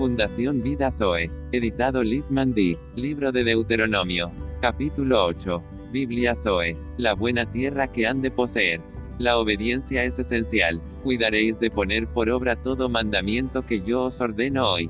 [0.00, 1.30] Fundación Vida Zoe.
[1.52, 2.78] Editado Liefman D.
[2.96, 4.30] Libro de Deuteronomio.
[4.62, 5.62] Capítulo 8.
[5.92, 6.74] Biblia Zoe.
[6.96, 8.80] La buena tierra que han de poseer.
[9.18, 10.80] La obediencia es esencial.
[11.02, 14.88] Cuidaréis de poner por obra todo mandamiento que yo os ordeno hoy.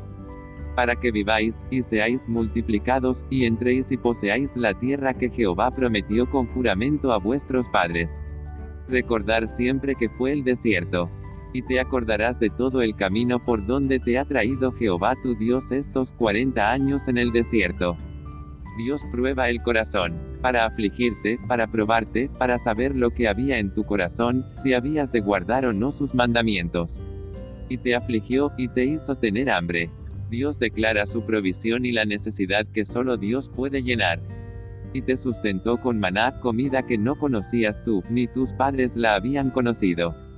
[0.77, 6.31] Para que viváis, y seáis multiplicados, y entréis y poseáis la tierra que Jehová prometió
[6.31, 8.21] con juramento a vuestros padres.
[8.87, 11.11] Recordar siempre que fue el desierto
[11.53, 15.73] y te acordarás de todo el camino por donde te ha traído Jehová tu Dios
[15.73, 17.97] estos 40 años en el desierto.
[18.79, 23.85] Dios prueba el corazón, para afligirte, para probarte, para saber lo que había en tu
[23.85, 27.01] corazón, si habías de guardar o no sus mandamientos.
[27.69, 29.91] Y te afligió, y te hizo tener hambre.
[30.31, 34.21] Dios declara su provisión y la necesidad que solo Dios puede llenar.
[34.93, 39.51] Y te sustentó con maná, comida que no conocías tú, ni tus padres la habían
[39.51, 40.30] conocido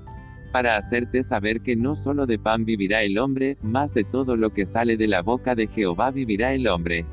[0.52, 4.50] para hacerte saber que no solo de pan vivirá el hombre, más de todo lo
[4.50, 7.06] que sale de la boca de Jehová vivirá el hombre.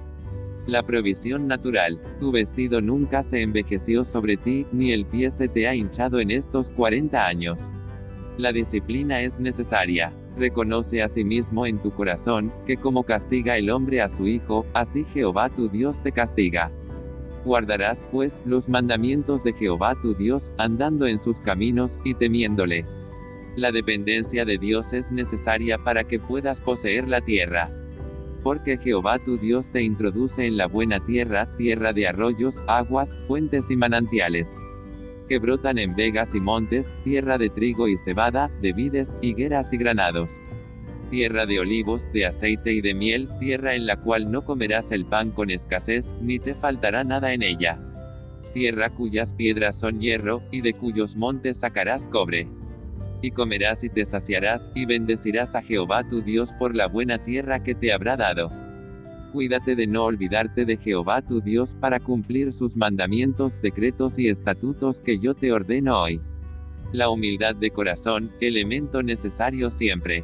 [0.68, 5.68] La provisión natural, tu vestido nunca se envejeció sobre ti, ni el pie se te
[5.68, 7.70] ha hinchado en estos 40 años.
[8.38, 10.12] La disciplina es necesaria.
[10.38, 14.66] Reconoce a sí mismo en tu corazón, que como castiga el hombre a su hijo,
[14.74, 16.72] así Jehová tu Dios te castiga.
[17.44, 22.86] Guardarás, pues, los mandamientos de Jehová tu Dios, andando en sus caminos, y temiéndole.
[23.60, 27.70] La dependencia de Dios es necesaria para que puedas poseer la tierra.
[28.42, 33.70] Porque Jehová tu Dios te introduce en la buena tierra, tierra de arroyos, aguas, fuentes
[33.70, 34.56] y manantiales.
[35.28, 39.78] Que brotan en vegas y montes, tierra de trigo y cebada, de vides, higueras y
[39.78, 40.40] granados.
[41.12, 45.04] Tierra de olivos, de aceite y de miel, tierra en la cual no comerás el
[45.04, 47.78] pan con escasez, ni te faltará nada en ella.
[48.54, 52.48] Tierra cuyas piedras son hierro, y de cuyos montes sacarás cobre
[53.22, 57.64] y comerás y te saciarás, y bendecirás a Jehová tu Dios por la buena tierra
[57.64, 58.50] que te habrá dado.
[59.32, 65.00] Cuídate de no olvidarte de Jehová tu Dios para cumplir sus mandamientos, decretos y estatutos
[65.00, 66.20] que yo te ordeno hoy.
[66.92, 70.24] La humildad de corazón, elemento necesario siempre.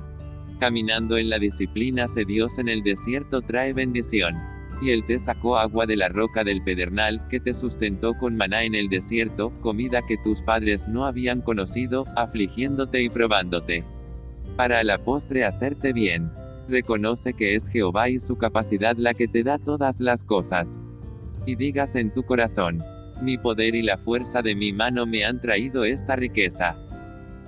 [0.61, 4.35] Caminando en la disciplina se Dios en el desierto trae bendición.
[4.79, 8.63] Y él te sacó agua de la roca del pedernal, que te sustentó con maná
[8.63, 13.83] en el desierto, comida que tus padres no habían conocido, afligiéndote y probándote.
[14.55, 16.29] Para la postre hacerte bien.
[16.69, 20.77] Reconoce que es Jehová y su capacidad la que te da todas las cosas.
[21.47, 22.83] Y digas en tu corazón,
[23.23, 26.77] mi poder y la fuerza de mi mano me han traído esta riqueza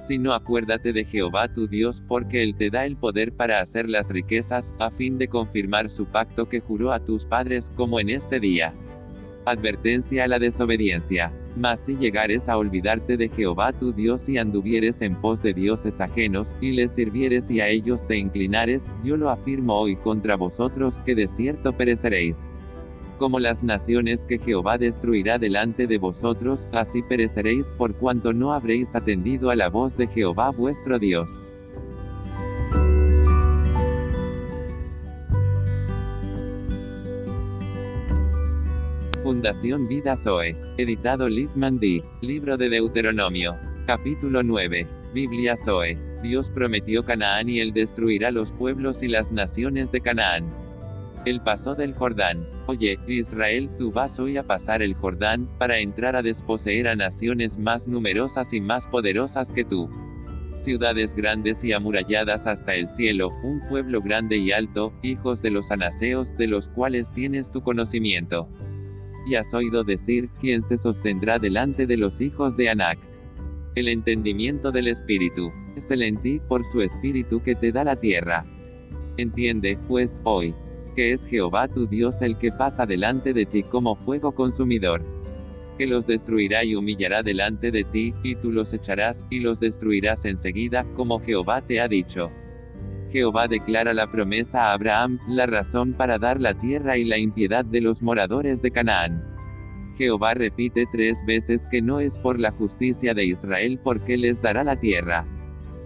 [0.04, 4.10] sino acuérdate de Jehová tu Dios porque Él te da el poder para hacer las
[4.12, 8.40] riquezas, a fin de confirmar su pacto que juró a tus padres como en este
[8.40, 8.74] día.
[9.46, 11.32] Advertencia a la desobediencia.
[11.56, 16.02] Mas si llegares a olvidarte de Jehová tu Dios y anduvieres en pos de dioses
[16.02, 20.98] ajenos, y les sirvieres y a ellos te inclinares, yo lo afirmo hoy contra vosotros,
[21.06, 22.46] que de cierto pereceréis
[23.18, 28.96] como las naciones que Jehová destruirá delante de vosotros, así pereceréis por cuanto no habréis
[28.96, 31.40] atendido a la voz de Jehová vuestro Dios.
[39.24, 40.56] Fundación Vida Zoe.
[40.78, 42.04] Editado Liefman D.
[42.22, 43.56] Libro de Deuteronomio.
[43.88, 44.86] Capítulo 9.
[45.14, 45.98] Biblia Zoe.
[46.22, 50.46] Dios prometió Canaán y él destruirá los pueblos y las naciones de Canaán.
[51.26, 52.46] El paso del Jordán.
[52.68, 57.58] Oye, Israel, tú vas hoy a pasar el Jordán, para entrar a desposeer a naciones
[57.58, 59.90] más numerosas y más poderosas que tú.
[60.58, 65.72] Ciudades grandes y amuralladas hasta el cielo, un pueblo grande y alto, hijos de los
[65.72, 68.50] anaseos, de los cuales tienes tu conocimiento.
[69.26, 73.00] Y has oído decir, ¿quién se sostendrá delante de los hijos de Anac?
[73.76, 75.54] El entendimiento del Espíritu.
[75.78, 78.46] Es el en ti, por su Espíritu que te da la tierra.
[79.16, 80.54] Entiende, pues, hoy
[80.96, 85.02] que es Jehová tu Dios el que pasa delante de ti como fuego consumidor.
[85.78, 90.26] Que los destruirá y humillará delante de ti, y tú los echarás, y los destruirás
[90.26, 92.32] enseguida, como Jehová te ha dicho.
[93.12, 97.64] Jehová declara la promesa a Abraham, la razón para dar la tierra y la impiedad
[97.64, 99.24] de los moradores de Canaán.
[99.98, 104.64] Jehová repite tres veces que no es por la justicia de Israel porque les dará
[104.64, 105.26] la tierra.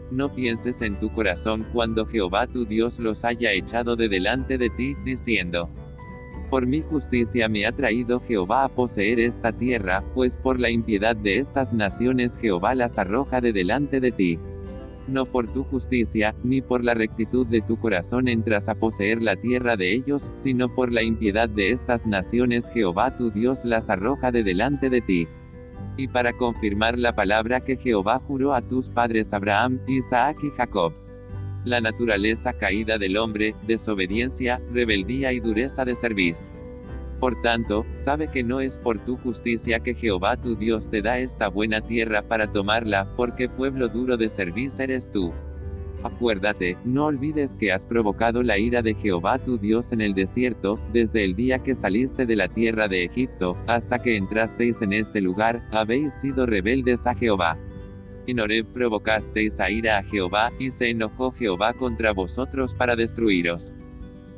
[0.10, 4.70] No pienses en tu corazón cuando Jehová tu Dios los haya echado de delante de
[4.70, 5.70] ti, diciendo,
[6.50, 11.16] Por mi justicia me ha traído Jehová a poseer esta tierra, pues por la impiedad
[11.16, 14.40] de estas naciones Jehová las arroja de delante de ti.
[15.10, 19.36] No por tu justicia, ni por la rectitud de tu corazón entras a poseer la
[19.36, 24.32] tierra de ellos, sino por la impiedad de estas naciones Jehová tu Dios las arroja
[24.32, 25.28] de delante de ti.
[25.98, 30.94] Y para confirmar la palabra que Jehová juró a tus padres Abraham, Isaac y Jacob
[31.68, 36.50] la naturaleza caída del hombre, desobediencia, rebeldía y dureza de servicio.
[37.20, 41.18] Por tanto, sabe que no es por tu justicia que Jehová tu Dios te da
[41.18, 45.34] esta buena tierra para tomarla, porque pueblo duro de servicio eres tú.
[46.04, 50.80] Acuérdate, no olvides que has provocado la ira de Jehová tu Dios en el desierto,
[50.94, 55.22] desde el día que saliste de la tierra de Egipto, hasta que entrasteis en este
[55.22, 57.58] lugar, habéis sido rebeldes a Jehová.
[58.28, 63.72] En Horeb provocasteis a ira a Jehová, y se enojó Jehová contra vosotros para destruiros.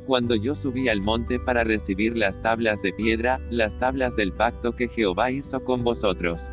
[0.06, 4.76] Cuando yo subí al monte para recibir las tablas de piedra, las tablas del pacto
[4.76, 6.50] que Jehová hizo con vosotros.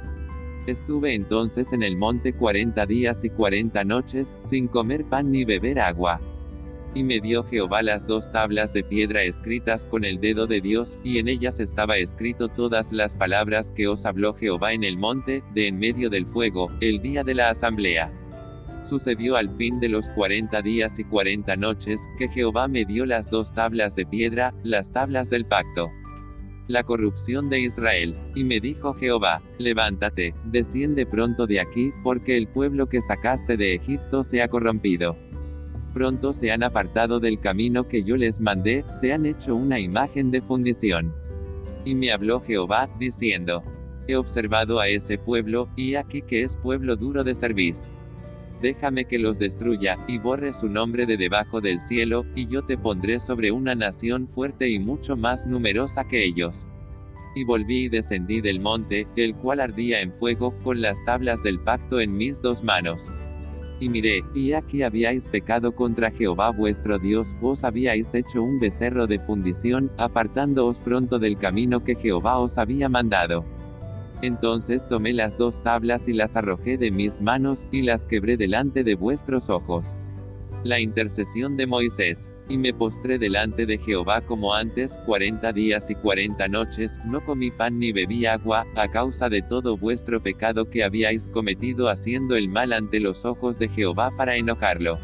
[0.66, 5.78] Estuve entonces en el monte cuarenta días y cuarenta noches, sin comer pan ni beber
[5.78, 6.20] agua.
[6.92, 10.98] Y me dio Jehová las dos tablas de piedra escritas con el dedo de Dios,
[11.04, 15.44] y en ellas estaba escrito todas las palabras que os habló Jehová en el monte,
[15.54, 18.10] de en medio del fuego, el día de la asamblea.
[18.84, 23.30] Sucedió al fin de los cuarenta días y cuarenta noches, que Jehová me dio las
[23.30, 25.90] dos tablas de piedra, las tablas del pacto.
[26.68, 28.16] La corrupción de Israel.
[28.34, 33.74] Y me dijo Jehová, levántate, desciende pronto de aquí, porque el pueblo que sacaste de
[33.74, 35.16] Egipto se ha corrompido
[35.96, 40.30] pronto se han apartado del camino que yo les mandé, se han hecho una imagen
[40.30, 41.14] de fundición.
[41.86, 43.64] Y me habló Jehová, diciendo,
[44.06, 47.90] He observado a ese pueblo, y aquí que es pueblo duro de servicio.
[48.66, 52.76] Déjame que los destruya, y borre su nombre de debajo del cielo, y yo te
[52.76, 56.66] pondré sobre una nación fuerte y mucho más numerosa que ellos.
[57.36, 61.60] Y volví y descendí del monte, el cual ardía en fuego, con las tablas del
[61.60, 63.08] pacto en mis dos manos.
[63.78, 69.06] Y miré, y aquí habíais pecado contra Jehová vuestro Dios, vos habíais hecho un becerro
[69.06, 73.44] de fundición, apartándoos pronto del camino que Jehová os había mandado.
[74.22, 78.82] Entonces tomé las dos tablas y las arrojé de mis manos, y las quebré delante
[78.82, 79.94] de vuestros ojos.
[80.64, 82.28] La intercesión de Moisés.
[82.48, 87.50] Y me postré delante de Jehová como antes, cuarenta días y cuarenta noches, no comí
[87.50, 92.48] pan ni bebí agua, a causa de todo vuestro pecado que habíais cometido haciendo el
[92.48, 94.98] mal ante los ojos de Jehová para enojarlo.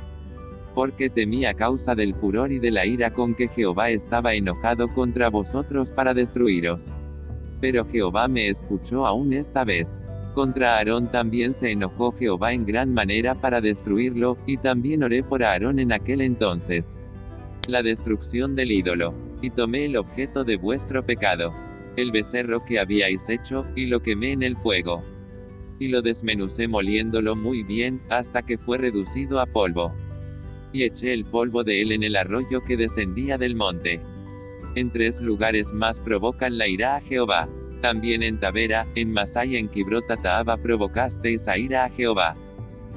[0.75, 4.89] Porque temí a causa del furor y de la ira con que Jehová estaba enojado
[4.89, 6.91] contra vosotros para destruiros.
[7.63, 10.01] Pero Jehová me escuchó aún esta vez.
[10.35, 15.45] Contra Aarón también se enojó Jehová en gran manera para destruirlo, y también oré por
[15.45, 16.97] Aarón en aquel entonces.
[17.69, 19.15] La destrucción del ídolo.
[19.41, 21.53] Y tomé el objeto de vuestro pecado,
[21.97, 25.05] el becerro que habíais hecho, y lo quemé en el fuego.
[25.79, 29.93] Y lo desmenucé moliéndolo muy bien, hasta que fue reducido a polvo.
[30.73, 34.01] Y eché el polvo de él en el arroyo que descendía del monte.
[34.75, 37.49] En tres lugares más provocan la ira a Jehová.
[37.83, 42.37] También en Tavera, en Masai y en Kibrota Taaba provocasteis a ira a Jehová.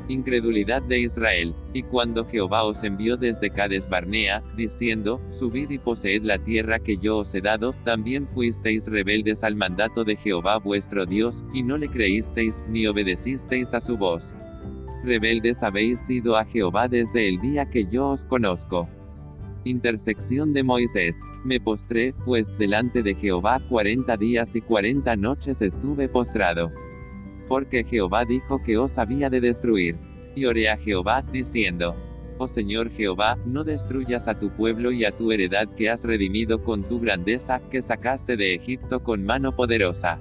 [0.07, 1.53] Incredulidad de Israel.
[1.73, 6.97] Y cuando Jehová os envió desde Cades Barnea, diciendo, Subid y poseed la tierra que
[6.97, 11.77] yo os he dado, también fuisteis rebeldes al mandato de Jehová vuestro Dios, y no
[11.77, 14.33] le creísteis, ni obedecisteis a su voz.
[15.03, 18.87] Rebeldes habéis sido a Jehová desde el día que yo os conozco.
[19.65, 21.21] Intersección de Moisés.
[21.43, 26.71] Me postré, pues, delante de Jehová cuarenta días y cuarenta noches estuve postrado.
[27.47, 29.95] Porque Jehová dijo que os había de destruir.
[30.35, 31.95] Y oré a Jehová, diciendo,
[32.37, 36.63] Oh Señor Jehová, no destruyas a tu pueblo y a tu heredad que has redimido
[36.63, 40.19] con tu grandeza, que sacaste de Egipto con mano poderosa.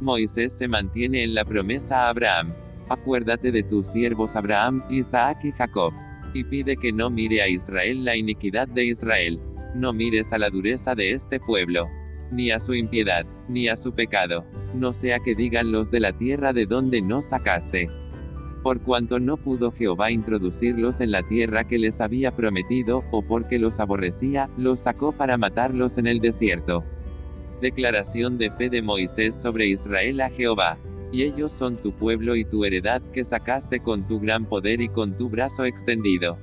[0.00, 2.52] Moisés se mantiene en la promesa a Abraham.
[2.88, 5.92] Acuérdate de tus siervos Abraham, Isaac y Jacob
[6.34, 9.40] y pide que no mire a Israel la iniquidad de Israel.
[9.74, 11.88] No mires a la dureza de este pueblo,
[12.30, 16.12] ni a su impiedad, ni a su pecado, no sea que digan los de la
[16.12, 17.88] tierra de donde no sacaste.
[18.62, 23.58] Por cuanto no pudo Jehová introducirlos en la tierra que les había prometido, o porque
[23.58, 26.84] los aborrecía, los sacó para matarlos en el desierto.
[27.60, 30.78] Declaración de fe de Moisés sobre Israel a Jehová
[31.14, 34.88] y ellos son tu pueblo y tu heredad que sacaste con tu gran poder y
[34.88, 36.38] con tu brazo extendido.